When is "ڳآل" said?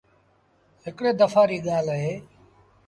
1.67-1.87